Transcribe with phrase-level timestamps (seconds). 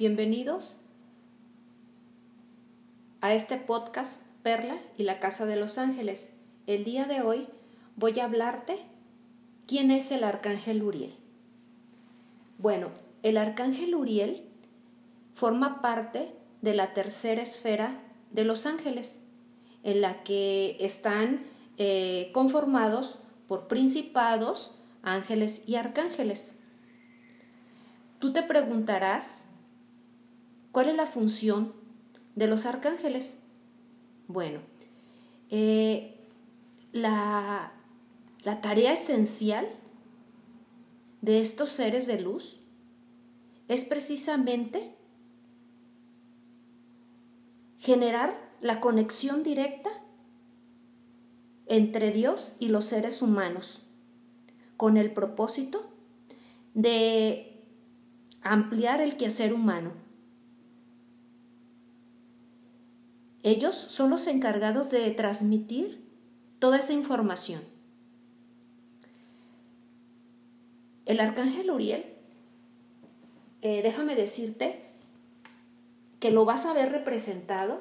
[0.00, 0.78] Bienvenidos
[3.20, 6.34] a este podcast Perla y la Casa de los Ángeles.
[6.66, 7.48] El día de hoy
[7.96, 8.78] voy a hablarte
[9.66, 11.12] quién es el Arcángel Uriel.
[12.56, 12.88] Bueno,
[13.22, 14.48] el Arcángel Uriel
[15.34, 19.28] forma parte de la tercera esfera de los ángeles,
[19.82, 21.42] en la que están
[21.76, 26.58] eh, conformados por principados, ángeles y arcángeles.
[28.18, 29.49] Tú te preguntarás,
[30.72, 31.72] ¿cuál es la función
[32.36, 33.38] de los arcángeles?
[34.28, 34.60] Bueno,
[35.50, 36.16] eh,
[36.92, 37.72] la,
[38.42, 39.68] la tarea esencial
[41.22, 42.60] de estos seres de luz
[43.68, 44.94] es precisamente
[47.78, 49.90] generar la conexión directa
[51.66, 53.82] entre Dios y los seres humanos,
[54.76, 55.88] con el propósito
[56.74, 57.62] de
[58.42, 59.92] ampliar el quehacer humano.
[63.42, 66.04] Ellos son los encargados de transmitir
[66.58, 67.62] toda esa información.
[71.06, 72.04] El arcángel Uriel,
[73.62, 74.84] eh, déjame decirte
[76.20, 77.80] que lo vas a ver representado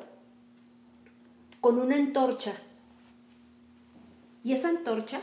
[1.61, 2.53] con una antorcha.
[4.43, 5.19] Y esa antorcha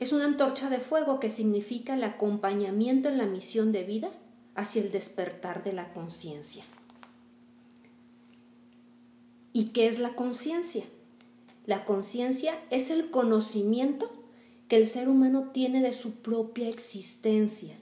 [0.00, 4.10] es una antorcha de fuego que significa el acompañamiento en la misión de vida
[4.56, 6.64] hacia el despertar de la conciencia.
[9.52, 10.84] ¿Y qué es la conciencia?
[11.66, 14.10] La conciencia es el conocimiento
[14.68, 17.74] que el ser humano tiene de su propia existencia,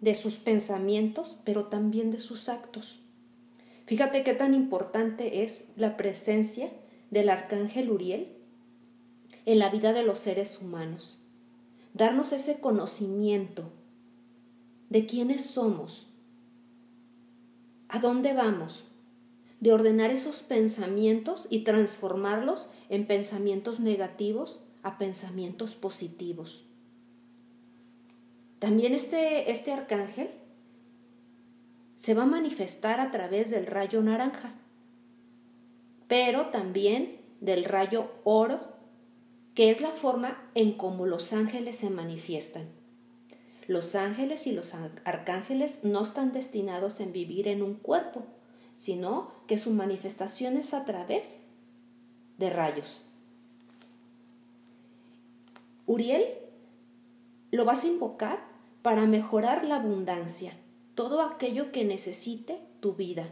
[0.00, 3.00] de sus pensamientos, pero también de sus actos.
[3.86, 6.70] Fíjate qué tan importante es la presencia
[7.10, 8.28] del arcángel Uriel
[9.44, 11.18] en la vida de los seres humanos.
[11.94, 13.72] Darnos ese conocimiento,
[14.90, 16.06] de quiénes somos,
[17.88, 18.84] a dónde vamos,
[19.66, 26.64] de ordenar esos pensamientos y transformarlos en pensamientos negativos a pensamientos positivos.
[28.60, 30.30] También este, este arcángel
[31.96, 34.54] se va a manifestar a través del rayo naranja,
[36.06, 38.60] pero también del rayo oro,
[39.56, 42.68] que es la forma en cómo los ángeles se manifiestan.
[43.66, 48.28] Los ángeles y los arcángeles no están destinados en vivir en un cuerpo,
[48.76, 51.42] sino que su manifestación es a través
[52.38, 53.02] de rayos.
[55.86, 56.24] Uriel
[57.50, 58.40] lo vas a invocar
[58.82, 60.52] para mejorar la abundancia,
[60.94, 63.28] todo aquello que necesite tu vida,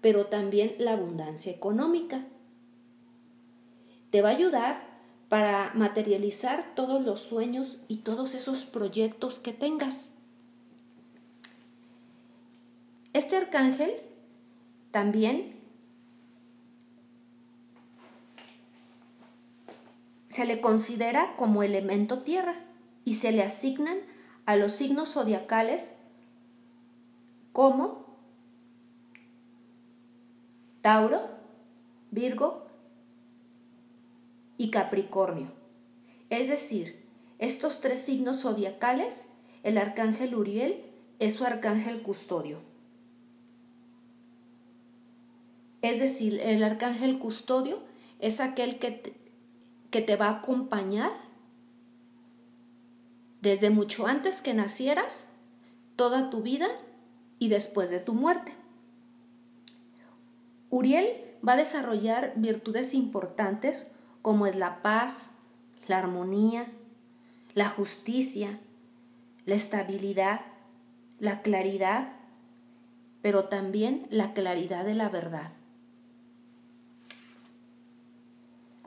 [0.00, 2.24] pero también la abundancia económica.
[4.10, 4.88] Te va a ayudar
[5.28, 10.10] para materializar todos los sueños y todos esos proyectos que tengas.
[13.12, 13.94] Este arcángel
[14.90, 15.58] también
[20.28, 22.54] se le considera como elemento tierra
[23.04, 23.98] y se le asignan
[24.46, 25.96] a los signos zodiacales
[27.52, 28.06] como
[30.80, 31.28] Tauro,
[32.10, 32.68] Virgo,
[34.58, 35.52] y Capricornio.
[36.28, 37.06] Es decir,
[37.38, 39.30] estos tres signos zodiacales,
[39.62, 40.84] el arcángel Uriel
[41.20, 42.67] es su arcángel custodio.
[45.82, 47.78] Es decir, el arcángel custodio
[48.18, 49.14] es aquel que te,
[49.90, 51.12] que te va a acompañar
[53.40, 55.30] desde mucho antes que nacieras,
[55.96, 56.68] toda tu vida
[57.38, 58.52] y después de tu muerte.
[60.70, 61.06] Uriel
[61.46, 63.90] va a desarrollar virtudes importantes
[64.22, 65.30] como es la paz,
[65.86, 66.66] la armonía,
[67.54, 68.58] la justicia,
[69.46, 70.40] la estabilidad,
[71.18, 72.12] la claridad,
[73.22, 75.52] pero también la claridad de la verdad.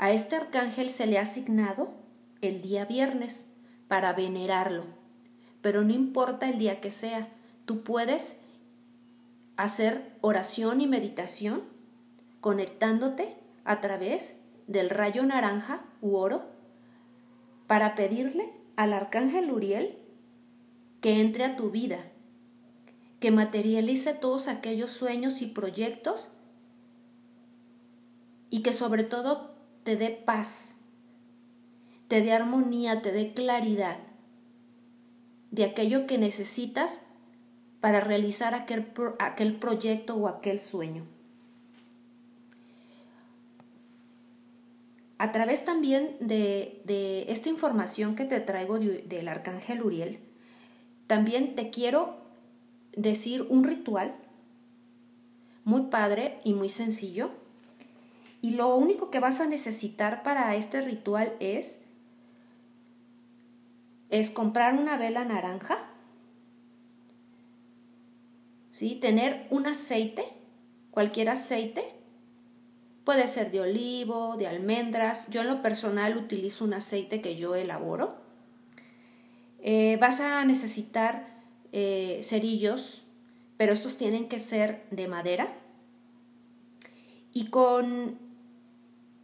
[0.02, 1.94] A este arcángel se le ha asignado
[2.42, 3.52] el día viernes
[3.88, 4.84] para venerarlo,
[5.62, 7.28] pero no importa el día que sea,
[7.66, 8.38] tú puedes
[9.58, 11.62] hacer oración y meditación
[12.40, 16.50] conectándote a través del rayo naranja u oro
[17.68, 20.00] para pedirle al arcángel Uriel
[21.00, 22.00] que entre a tu vida,
[23.20, 26.30] que materialice todos aquellos sueños y proyectos
[28.50, 29.51] y que sobre todo
[29.84, 30.78] te dé paz,
[32.08, 33.98] te dé armonía, te dé claridad
[35.52, 37.02] de aquello que necesitas
[37.82, 41.06] para realizar aquel, aquel proyecto o aquel sueño.
[45.18, 46.82] A través también de,
[47.28, 50.20] esta información que te traigo del arcángel Uriel,
[51.06, 52.16] también te quiero
[52.94, 54.16] decir un ritual
[55.64, 57.30] muy padre y muy sencillo.
[58.42, 61.84] Y lo único que vas a necesitar para este ritual es,
[64.10, 65.78] es comprar una vela naranja,
[68.72, 68.96] ¿sí?
[68.96, 70.26] tener un aceite,
[70.90, 71.94] cualquier aceite,
[73.04, 75.30] puede ser de olivo, de almendras.
[75.30, 78.16] Yo en lo personal utilizo un aceite que yo elaboro.
[79.60, 81.28] Eh, vas a necesitar
[81.72, 83.04] eh, cerillos,
[83.58, 85.54] pero estos tienen que ser de madera.
[87.34, 88.31] Y con...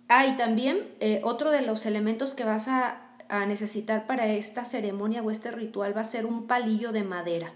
[0.08, 4.64] Ah, y también eh, otro de los elementos que vas a, a necesitar para esta
[4.64, 7.54] ceremonia o este ritual va a ser un palillo de madera.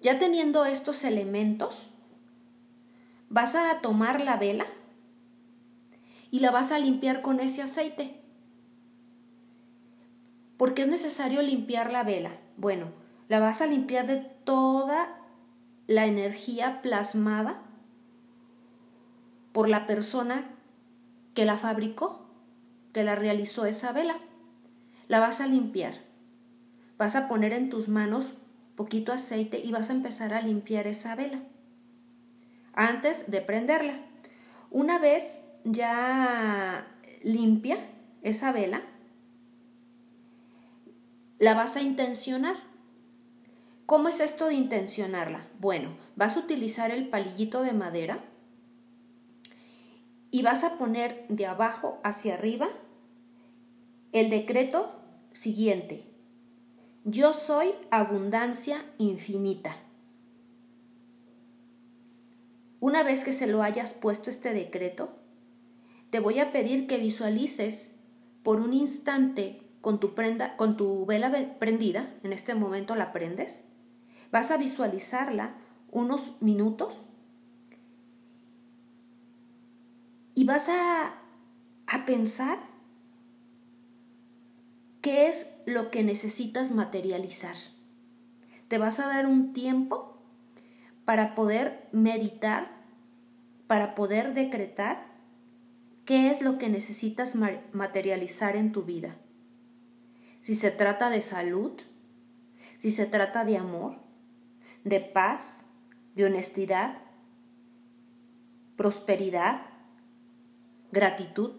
[0.00, 1.90] Ya teniendo estos elementos,
[3.28, 4.66] vas a tomar la vela
[6.30, 8.20] y la vas a limpiar con ese aceite.
[10.56, 12.30] ¿Por qué es necesario limpiar la vela?
[12.56, 12.86] Bueno,
[13.28, 15.18] la vas a limpiar de toda
[15.86, 17.62] la energía plasmada
[19.52, 20.50] por la persona
[21.34, 22.26] que la fabricó,
[22.92, 24.16] que la realizó esa vela.
[25.08, 25.94] La vas a limpiar.
[26.98, 28.34] Vas a poner en tus manos
[28.76, 31.42] poquito aceite y vas a empezar a limpiar esa vela
[32.74, 33.94] antes de prenderla.
[34.70, 36.86] Una vez ya
[37.22, 37.78] limpia
[38.22, 38.82] esa vela,
[41.38, 42.56] la vas a intencionar.
[43.86, 45.46] ¿Cómo es esto de intencionarla?
[45.60, 48.24] Bueno, vas a utilizar el palillito de madera
[50.32, 52.70] y vas a poner de abajo hacia arriba
[54.12, 54.90] el decreto
[55.30, 56.06] siguiente.
[57.04, 59.76] Yo soy abundancia infinita.
[62.80, 65.10] Una vez que se lo hayas puesto este decreto,
[66.10, 68.00] te voy a pedir que visualices
[68.42, 73.68] por un instante con tu, prenda, con tu vela prendida, en este momento la prendes,
[74.30, 75.56] vas a visualizarla
[75.90, 77.02] unos minutos
[80.34, 81.14] y vas a,
[81.86, 82.58] a pensar
[85.00, 87.56] qué es lo que necesitas materializar.
[88.68, 90.18] Te vas a dar un tiempo
[91.04, 92.70] para poder meditar,
[93.66, 95.06] para poder decretar
[96.04, 97.34] qué es lo que necesitas
[97.72, 99.16] materializar en tu vida
[100.42, 101.70] si se trata de salud,
[102.76, 103.98] si se trata de amor,
[104.82, 105.64] de paz,
[106.16, 106.98] de honestidad,
[108.76, 109.62] prosperidad,
[110.92, 111.52] gratitud,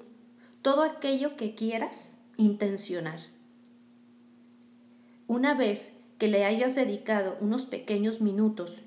[0.62, 3.19] todo aquello que quieras intencionar.
[5.27, 8.83] Una vez que le hayas dedicado unos pequeños minutos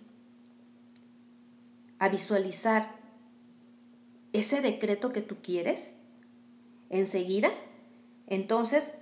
[1.98, 2.96] a visualizar
[4.32, 5.96] ese decreto que tú quieres,
[6.88, 7.50] enseguida,
[8.26, 8.94] entonces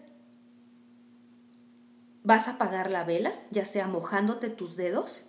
[2.25, 5.21] Vas a apagar la vela, ya sea mojándote tus dedos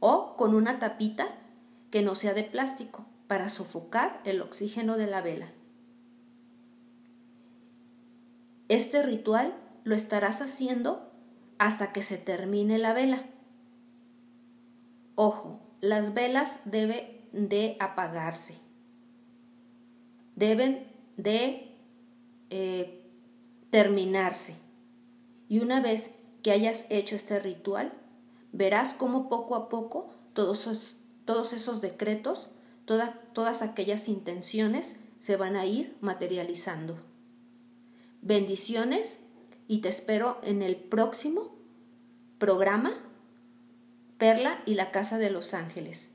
[0.00, 1.28] o con una tapita
[1.90, 3.04] que no sea de plástico
[3.34, 5.48] para sofocar el oxígeno de la vela.
[8.68, 11.10] Este ritual lo estarás haciendo
[11.58, 13.24] hasta que se termine la vela.
[15.16, 18.54] Ojo, las velas deben de apagarse.
[20.36, 21.76] Deben de
[22.50, 23.10] eh,
[23.70, 24.54] terminarse.
[25.48, 27.92] Y una vez que hayas hecho este ritual,
[28.52, 32.48] verás cómo poco a poco todos esos, todos esos decretos,
[32.84, 36.96] todas aquellas intenciones se van a ir materializando.
[38.22, 39.20] Bendiciones
[39.68, 41.54] y te espero en el próximo
[42.38, 42.94] programa
[44.18, 46.13] Perla y la Casa de los Ángeles.